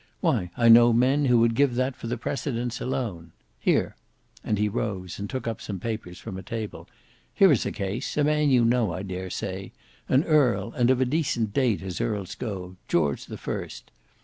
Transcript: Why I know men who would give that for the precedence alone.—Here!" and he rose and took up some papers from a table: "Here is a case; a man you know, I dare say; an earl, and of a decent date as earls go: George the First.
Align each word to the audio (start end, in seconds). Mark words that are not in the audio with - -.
Why 0.19 0.49
I 0.57 0.67
know 0.67 0.91
men 0.93 1.25
who 1.25 1.37
would 1.41 1.53
give 1.53 1.75
that 1.75 1.95
for 1.95 2.07
the 2.07 2.17
precedence 2.17 2.81
alone.—Here!" 2.81 3.95
and 4.43 4.57
he 4.57 4.67
rose 4.67 5.19
and 5.19 5.29
took 5.29 5.47
up 5.47 5.61
some 5.61 5.79
papers 5.79 6.17
from 6.17 6.37
a 6.39 6.41
table: 6.41 6.89
"Here 7.35 7.51
is 7.51 7.67
a 7.67 7.71
case; 7.71 8.17
a 8.17 8.23
man 8.23 8.49
you 8.49 8.65
know, 8.65 8.91
I 8.93 9.03
dare 9.03 9.29
say; 9.29 9.73
an 10.09 10.23
earl, 10.23 10.73
and 10.73 10.89
of 10.89 11.01
a 11.01 11.05
decent 11.05 11.53
date 11.53 11.83
as 11.83 12.01
earls 12.01 12.33
go: 12.33 12.77
George 12.87 13.25
the 13.27 13.37
First. 13.37 13.91